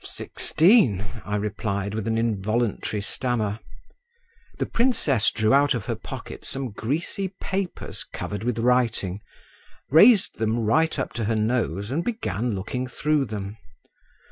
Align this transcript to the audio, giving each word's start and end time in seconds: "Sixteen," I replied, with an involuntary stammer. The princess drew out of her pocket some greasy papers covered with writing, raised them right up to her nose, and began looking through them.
"Sixteen," 0.03 1.05
I 1.25 1.35
replied, 1.35 1.93
with 1.93 2.07
an 2.07 2.17
involuntary 2.17 3.01
stammer. 3.01 3.59
The 4.57 4.65
princess 4.65 5.29
drew 5.29 5.53
out 5.53 5.75
of 5.75 5.85
her 5.85 5.93
pocket 5.95 6.43
some 6.43 6.71
greasy 6.71 7.35
papers 7.39 8.03
covered 8.11 8.43
with 8.43 8.57
writing, 8.57 9.21
raised 9.91 10.39
them 10.39 10.57
right 10.61 10.97
up 10.97 11.13
to 11.13 11.25
her 11.25 11.35
nose, 11.35 11.91
and 11.91 12.03
began 12.03 12.55
looking 12.55 12.87
through 12.87 13.25
them. 13.25 13.57